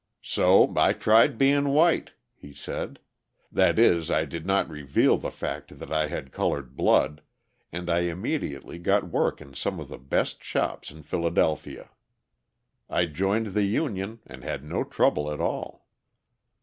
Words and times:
"So 0.23 0.73
I 0.77 0.93
tried 0.93 1.37
being 1.37 1.69
white," 1.73 2.13
he 2.33 2.55
said: 2.55 2.97
"that 3.51 3.77
is, 3.77 4.09
I 4.09 4.25
did 4.25 4.47
not 4.47 4.67
reveal 4.67 5.15
the 5.19 5.29
fact 5.29 5.77
that 5.77 5.91
I 5.91 6.07
had 6.07 6.31
coloured 6.31 6.75
blood, 6.75 7.21
and 7.71 7.87
I 7.87 7.99
immediately 7.99 8.79
got 8.79 9.09
work 9.11 9.41
in 9.41 9.53
some 9.53 9.79
of 9.79 9.89
the 9.89 9.99
best 9.99 10.43
shops 10.43 10.89
in 10.89 11.03
Philadelphia. 11.03 11.91
I 12.89 13.05
joined 13.05 13.53
the 13.53 13.65
union 13.65 14.21
and 14.25 14.43
had 14.43 14.63
no 14.63 14.83
trouble 14.83 15.31
at 15.31 15.39
all." 15.39 15.85